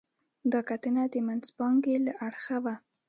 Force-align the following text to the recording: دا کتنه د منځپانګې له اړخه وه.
دا 0.51 0.59
کتنه 0.69 1.03
د 1.13 1.15
منځپانګې 1.27 1.95
له 2.05 2.13
اړخه 2.25 2.57
وه. 2.63 2.75